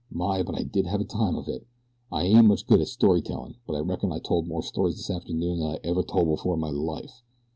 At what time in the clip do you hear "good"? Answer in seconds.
2.65-2.81